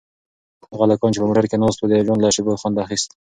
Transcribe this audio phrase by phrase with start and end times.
[0.71, 3.09] هغه هلکان چې په موټر کې ناست وو د ژوند له شېبو خوند اخیست.